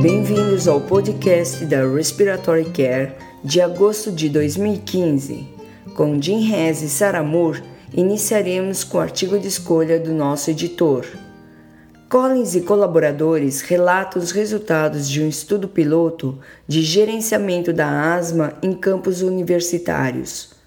[0.00, 3.12] Bem-vindos ao podcast da Respiratory Care
[3.44, 5.46] de agosto de 2015.
[5.94, 7.62] Com Jim Hess e Sarah Moore,
[7.92, 11.04] iniciaremos com o artigo de escolha do nosso editor.
[12.08, 18.72] Collins e colaboradores relatam os resultados de um estudo piloto de gerenciamento da asma em
[18.72, 20.59] campos universitários.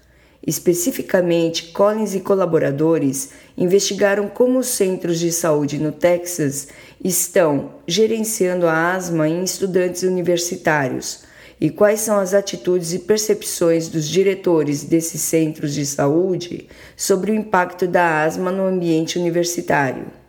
[0.46, 6.68] Especificamente, Collins e colaboradores investigaram como os centros de saúde no Texas
[7.02, 11.22] estão gerenciando a asma em estudantes universitários
[11.58, 17.34] e quais são as atitudes e percepções dos diretores desses centros de saúde sobre o
[17.34, 20.23] impacto da asma no ambiente universitário.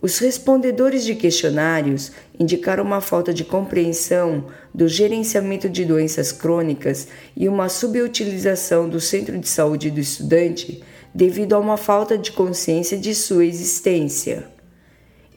[0.00, 7.48] Os respondedores de questionários indicaram uma falta de compreensão do gerenciamento de doenças crônicas e
[7.48, 10.82] uma subutilização do centro de saúde do estudante
[11.14, 14.44] devido a uma falta de consciência de sua existência.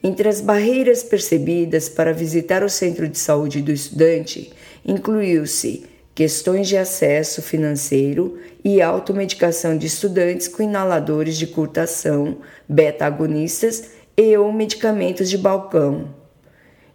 [0.02, 4.52] Entre as barreiras percebidas para visitar o centro de saúde do estudante,
[4.84, 13.99] incluiu-se questões de acesso financeiro e automedicação de estudantes com inaladores de curta ação, beta-agonistas
[14.16, 16.20] e ou medicamentos de balcão.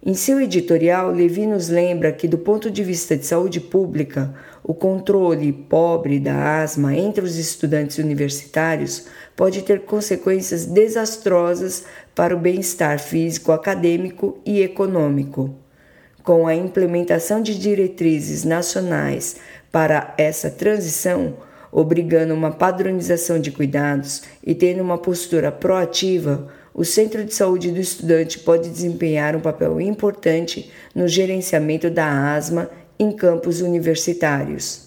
[0.08, 4.72] Em seu editorial, Levi nos lembra que, do ponto de vista de saúde pública, o
[4.72, 13.00] controle pobre da asma entre os estudantes universitários pode ter consequências desastrosas para o bem-estar
[13.00, 15.56] físico, acadêmico e econômico.
[16.22, 19.38] Com a implementação de diretrizes nacionais
[19.72, 21.34] para essa transição,
[21.76, 27.82] obrigando uma padronização de cuidados e tendo uma postura proativa, o centro de saúde do
[27.82, 34.86] estudante pode desempenhar um papel importante no gerenciamento da asma em campos universitários.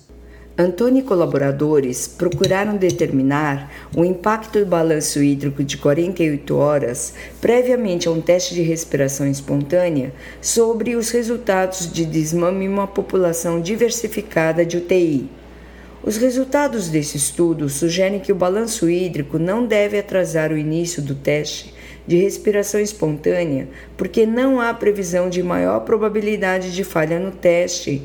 [0.57, 8.11] Antônio e colaboradores procuraram determinar o impacto do balanço hídrico de 48 horas, previamente a
[8.11, 14.79] um teste de respiração espontânea, sobre os resultados de desmame em uma população diversificada de
[14.79, 15.29] UTI.
[16.03, 21.15] Os resultados desse estudo sugerem que o balanço hídrico não deve atrasar o início do
[21.15, 21.75] teste
[22.07, 28.03] de respiração espontânea, porque não há previsão de maior probabilidade de falha no teste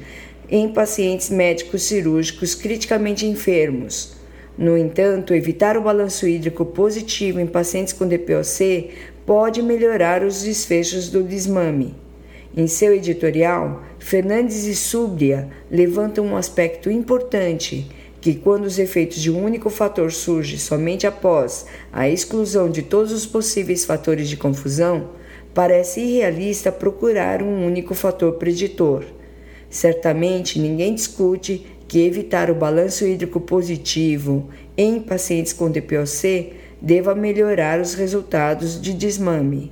[0.49, 4.17] em pacientes médicos cirúrgicos criticamente enfermos.
[4.57, 8.89] No entanto, evitar o balanço hídrico positivo em pacientes com DPOC
[9.25, 11.95] pode melhorar os desfechos do desmame.
[12.55, 17.89] Em seu editorial, Fernandes e Súbria levantam um aspecto importante
[18.21, 23.11] que, quando os efeitos de um único fator surgem somente após a exclusão de todos
[23.11, 25.09] os possíveis fatores de confusão,
[25.51, 29.03] parece irrealista procurar um único fator preditor.
[29.67, 34.47] Certamente ninguém discute que evitar o balanço hídrico positivo
[34.77, 39.71] em pacientes com DPOC deva melhorar os resultados de desmame.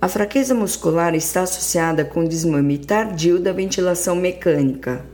[0.00, 5.04] A fraqueza muscular está associada com desmame tardio da ventilação mecânica.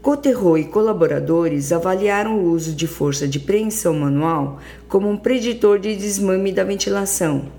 [0.00, 5.94] Coterro e colaboradores avaliaram o uso de força de preensão manual como um preditor de
[5.94, 7.52] desmame da ventilação.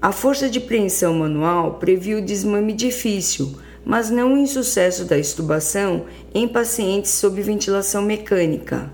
[0.00, 6.48] A força de preensão manual previu desmame difícil, mas não o insucesso da estubação em
[6.48, 8.90] pacientes sob ventilação mecânica.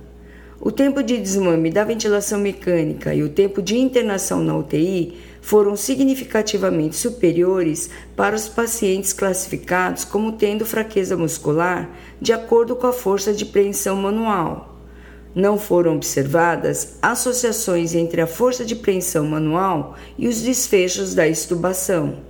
[0.61, 5.17] O tempo de desmame da ventilação mecânica e o tempo de internação na UTI
[5.49, 11.89] foram significativamente superiores para os pacientes classificados como tendo fraqueza muscular
[12.21, 14.79] de acordo com a força de preensão manual.
[15.35, 22.28] Não foram observadas associações entre a força de preensão manual e os desfechos da estubação.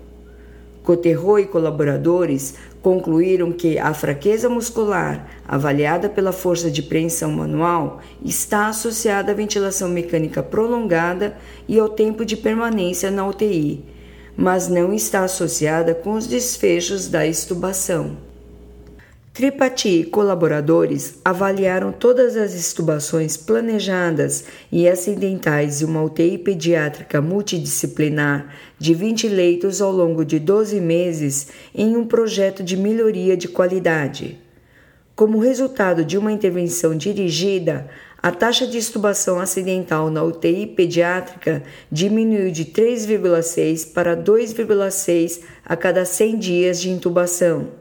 [0.88, 8.68] Coterro e colaboradores concluíram que a fraqueza muscular, avaliada pela força de preensão manual, está
[8.68, 11.36] associada à ventilação mecânica prolongada
[11.68, 13.84] e ao tempo de permanência na UTI,
[14.34, 18.27] mas não está associada com os desfechos da estubação.
[19.38, 28.52] Tripati e colaboradores avaliaram todas as estubações planejadas e acidentais de uma UTI pediátrica multidisciplinar
[28.76, 34.40] de 20 leitos ao longo de 12 meses em um projeto de melhoria de qualidade.
[35.14, 37.88] Como resultado de uma intervenção dirigida,
[38.20, 46.04] a taxa de estubação acidental na UTI pediátrica diminuiu de 3,6 para 2,6 a cada
[46.04, 47.77] 100 dias de intubação.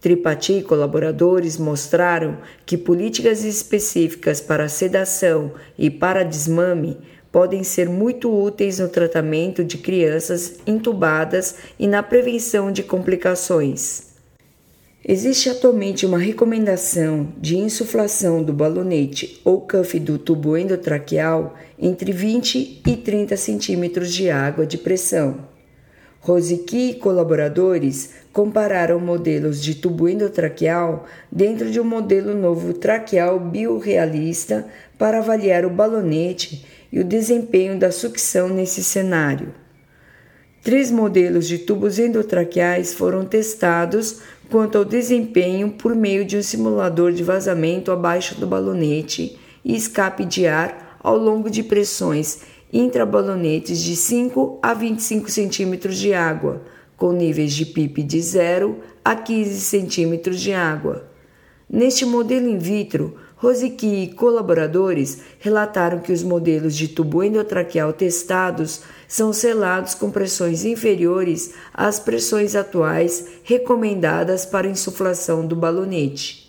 [0.00, 6.96] Tripati e colaboradores mostraram que políticas específicas para sedação e para desmame
[7.32, 14.08] podem ser muito úteis no tratamento de crianças intubadas e na prevenção de complicações.
[15.04, 22.82] Existe atualmente uma recomendação de insuflação do balonete ou cuff do tubo endotraqueal entre 20
[22.86, 25.47] e 30 centímetros de água de pressão.
[26.28, 34.66] Rosicky e colaboradores compararam modelos de tubo endotraqueal dentro de um modelo novo traqueal biorrealista
[34.98, 39.54] para avaliar o balonete e o desempenho da sucção nesse cenário.
[40.62, 44.20] Três modelos de tubos endotraqueais foram testados
[44.50, 50.26] quanto ao desempenho por meio de um simulador de vazamento abaixo do balonete e escape
[50.26, 52.40] de ar ao longo de pressões
[52.72, 56.62] intrabalonetes de 5 a 25 centímetros de água,
[56.96, 61.08] com níveis de PIP de 0 a 15 centímetros de água.
[61.70, 68.80] Neste modelo in vitro, Rosicky e colaboradores relataram que os modelos de tubo endotraqueal testados
[69.06, 76.47] são selados com pressões inferiores às pressões atuais recomendadas para insuflação do balonete.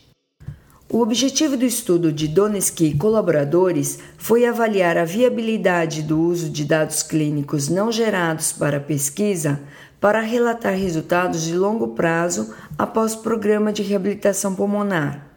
[0.91, 6.65] O objetivo do estudo de Doneski e colaboradores foi avaliar a viabilidade do uso de
[6.65, 9.61] dados clínicos não gerados para pesquisa
[10.01, 15.28] para relatar resultados de longo prazo após programa de reabilitação pulmonar.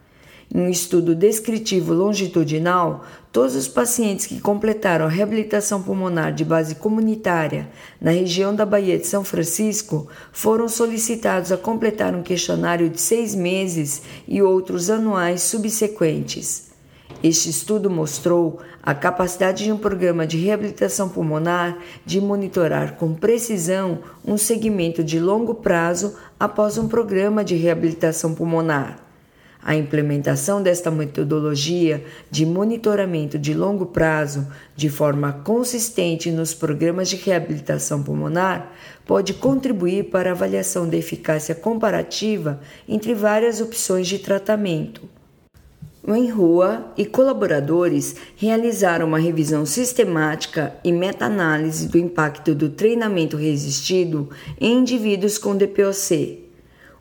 [0.53, 6.75] Em um estudo descritivo longitudinal, todos os pacientes que completaram a reabilitação pulmonar de base
[6.75, 7.67] comunitária
[7.99, 13.33] na região da Baía de São Francisco foram solicitados a completar um questionário de seis
[13.33, 16.71] meses e outros anuais subsequentes.
[17.23, 23.99] Este estudo mostrou a capacidade de um programa de reabilitação pulmonar de monitorar com precisão
[24.23, 29.02] um segmento de longo prazo após um programa de reabilitação pulmonar.
[29.65, 34.45] A implementação desta metodologia de monitoramento de longo prazo
[34.75, 38.73] de forma consistente nos programas de reabilitação pulmonar
[39.05, 45.01] pode contribuir para a avaliação da eficácia comparativa entre várias opções de tratamento.
[46.05, 54.29] Wenhua e colaboradores realizaram uma revisão sistemática e meta-análise do impacto do treinamento resistido
[54.59, 56.42] em indivíduos com DPOC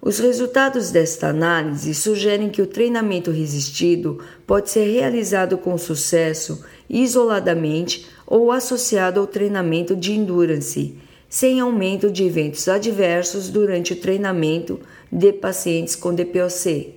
[0.05, 8.09] os resultados desta análise sugerem que o treinamento resistido pode ser realizado com sucesso isoladamente
[8.27, 15.33] ou associado ao treinamento de endurance, sem aumento de eventos adversos durante o treinamento de
[15.33, 16.97] pacientes com DPOC.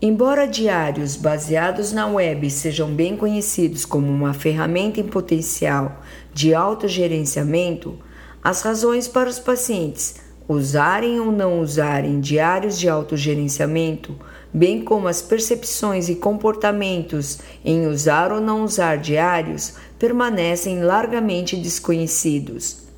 [0.00, 6.02] Embora diários baseados na web sejam bem conhecidos como uma ferramenta em potencial
[6.34, 7.98] de autogerenciamento,
[8.44, 14.16] as razões para os pacientes usarem ou não usarem diários de autogerenciamento,
[14.52, 22.88] bem como as percepções e comportamentos em usar ou não usar diários, permanecem largamente desconhecidos.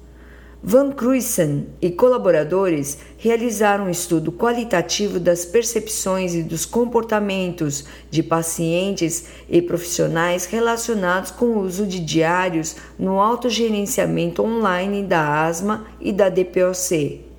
[0.63, 9.25] Van Cruisen e colaboradores realizaram um estudo qualitativo das percepções e dos comportamentos de pacientes
[9.49, 16.29] e profissionais relacionados com o uso de diários no autogerenciamento online da asma e da
[16.29, 17.30] DPOC.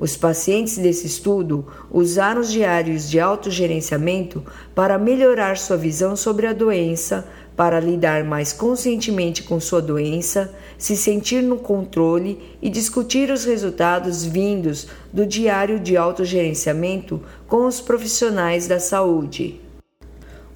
[0.00, 4.42] Os pacientes desse estudo usaram os diários de autogerenciamento
[4.74, 10.96] para melhorar sua visão sobre a doença, para lidar mais conscientemente com sua doença, se
[10.96, 18.66] sentir no controle e discutir os resultados vindos do diário de autogerenciamento com os profissionais
[18.66, 19.60] da saúde.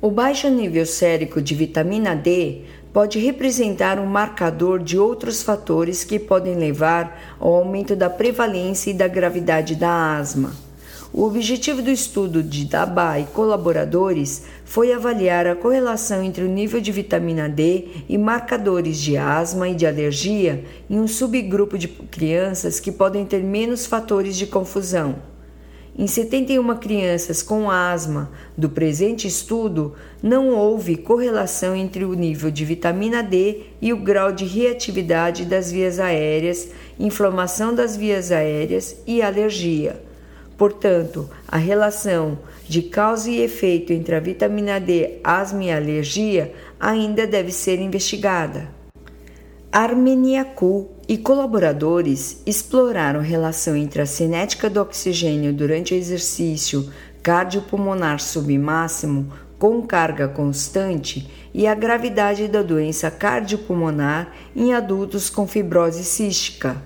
[0.04, 2.60] O baixo nível sérico de vitamina D
[2.92, 8.92] pode representar um marcador de outros fatores que podem levar ao aumento da prevalência e
[8.92, 10.52] da gravidade da asma.
[11.10, 16.82] O objetivo do estudo de Daba e colaboradores foi avaliar a correlação entre o nível
[16.82, 22.78] de vitamina D e marcadores de asma e de alergia em um subgrupo de crianças
[22.78, 25.33] que podem ter menos fatores de confusão.
[25.96, 32.64] Em 71 crianças com asma do presente estudo, não houve correlação entre o nível de
[32.64, 39.22] vitamina D e o grau de reatividade das vias aéreas, inflamação das vias aéreas e
[39.22, 40.02] alergia.
[40.58, 47.24] Portanto, a relação de causa e efeito entre a vitamina D, asma e alergia ainda
[47.24, 48.68] deve ser investigada.
[49.70, 56.90] Armeniacu e colaboradores exploraram a relação entre a cinética do oxigênio durante o exercício
[57.22, 66.04] cardiopulmonar submáximo com carga constante e a gravidade da doença cardiopulmonar em adultos com fibrose
[66.04, 66.76] cística.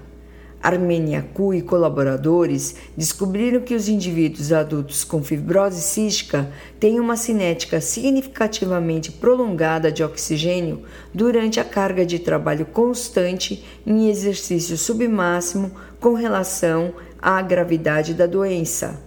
[0.62, 6.50] Armeniacu e colaboradores descobriram que os indivíduos adultos com fibrose cística
[6.80, 10.82] têm uma cinética significativamente prolongada de oxigênio
[11.14, 19.00] durante a carga de trabalho constante em exercício submáximo com relação à gravidade da doença.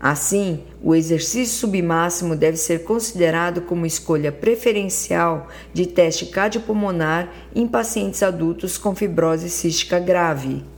[0.00, 8.22] Assim, o exercício submáximo deve ser considerado como escolha preferencial de teste cardiopulmonar em pacientes
[8.22, 10.75] adultos com fibrose cística grave.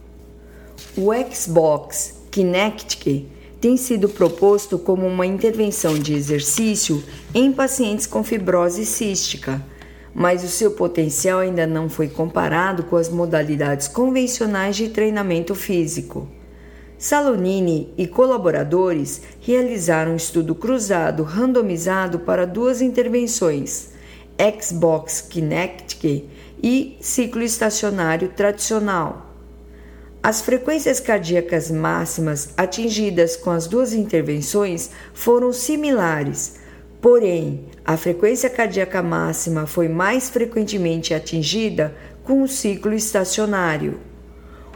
[0.96, 3.26] O Xbox Kinectic
[3.60, 7.02] tem sido proposto como uma intervenção de exercício
[7.34, 9.62] em pacientes com fibrose cística,
[10.14, 16.28] mas o seu potencial ainda não foi comparado com as modalidades convencionais de treinamento físico.
[16.96, 23.90] Salonini e colaboradores realizaram um estudo cruzado randomizado para duas intervenções,
[24.60, 26.28] Xbox Kinectic
[26.60, 29.27] e ciclo estacionário tradicional.
[30.22, 36.56] As frequências cardíacas máximas atingidas com as duas intervenções foram similares,
[37.00, 41.94] porém, a frequência cardíaca máxima foi mais frequentemente atingida
[42.24, 44.00] com o ciclo estacionário.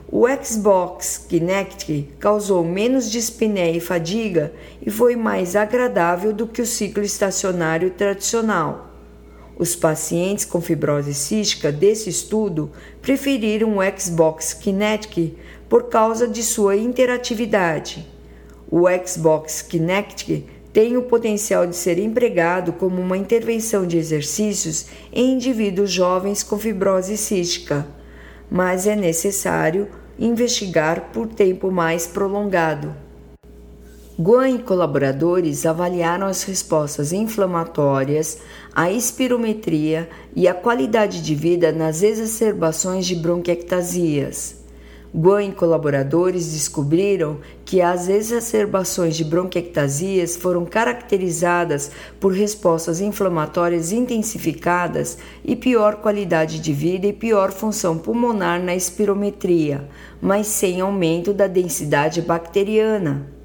[0.09, 6.67] O Xbox Kinect causou menos dispneia e fadiga e foi mais agradável do que o
[6.67, 8.92] ciclo estacionário tradicional.
[9.59, 15.37] Os pacientes com fibrose cística desse estudo preferiram o Xbox Kinetic
[15.69, 18.07] por causa de sua interatividade.
[18.71, 25.35] O Xbox Kinetic tem o potencial de ser empregado como uma intervenção de exercícios em
[25.35, 27.87] indivíduos jovens com fibrose cística,
[28.51, 32.95] mas é necessário investigar por tempo mais prolongado.
[34.23, 38.39] Guan e colaboradores avaliaram as respostas inflamatórias,
[38.73, 44.63] a espirometria e a qualidade de vida nas exacerbações de bronquiectasias.
[45.13, 55.19] Guan e colaboradores descobriram que as exacerbações de bronquiectasias foram caracterizadas por respostas inflamatórias intensificadas
[55.45, 59.89] e pior qualidade de vida e pior função pulmonar na espirometria,
[60.21, 63.42] mas sem aumento da densidade bacteriana.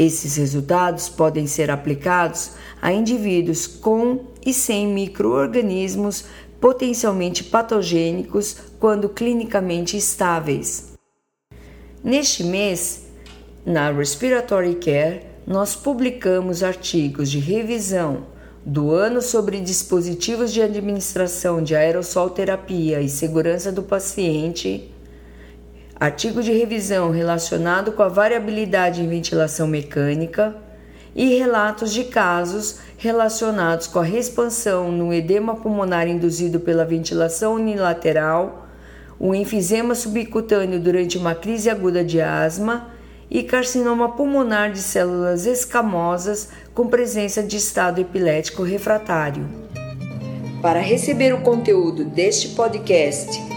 [0.00, 6.24] Esses resultados podem ser aplicados a indivíduos com e sem microorganismos
[6.58, 10.94] potencialmente patogênicos quando clinicamente estáveis.
[12.02, 13.08] Neste mês,
[13.62, 18.24] na Respiratory Care, nós publicamos artigos de revisão
[18.64, 24.90] do ano sobre dispositivos de administração de aerossol terapia e segurança do paciente
[26.00, 30.56] artigo de revisão relacionado com a variabilidade em ventilação mecânica
[31.14, 38.66] e relatos de casos relacionados com a expansão no edema pulmonar induzido pela ventilação unilateral,
[39.18, 42.88] o enfisema subcutâneo durante uma crise aguda de asma
[43.30, 49.46] e carcinoma pulmonar de células escamosas com presença de estado epilético refratário.
[50.62, 53.49] Para receber o conteúdo deste podcast